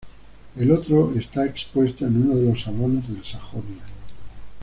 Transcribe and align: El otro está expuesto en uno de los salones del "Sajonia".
El 0.55 0.71
otro 0.71 1.13
está 1.13 1.45
expuesto 1.45 2.07
en 2.07 2.23
uno 2.23 2.33
de 2.35 2.41
los 2.45 2.61
salones 2.63 3.07
del 3.07 3.23
"Sajonia". 3.23 3.83